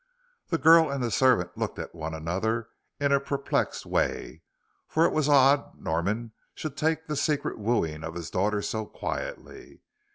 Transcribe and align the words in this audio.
The 0.47 0.57
girl 0.57 0.89
and 0.89 1.03
the 1.03 1.11
servant 1.11 1.55
looked 1.55 1.77
at 1.77 1.93
one 1.93 2.15
another 2.15 2.69
in 2.99 3.11
a 3.11 3.19
perplexed 3.19 3.85
way, 3.85 4.41
for 4.87 5.05
it 5.05 5.13
was 5.13 5.29
odd 5.29 5.79
Norman 5.79 6.31
should 6.55 6.75
take 6.75 7.05
the 7.05 7.15
secret 7.15 7.59
wooing 7.59 8.03
of 8.03 8.15
his 8.15 8.31
daughter 8.31 8.63
so 8.63 8.87
quietly. 8.87 9.81